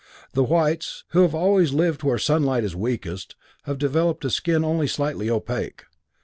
[0.33, 4.87] The whites, who have always lived where sunlight is weakest, have developed a skin only
[4.87, 5.83] slightly opaque.